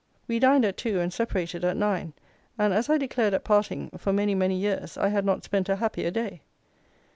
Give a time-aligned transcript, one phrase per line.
[0.27, 2.13] We dined at two, and separated at nine;
[2.57, 5.75] and, as I declared at parting, for many, many years, I had not spent a
[5.75, 6.41] happier day.